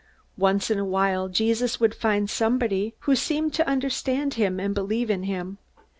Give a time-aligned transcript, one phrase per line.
[0.39, 5.11] Once in a while Jesus would find somebody who seemed to understand him and believe
[5.11, 5.59] in him.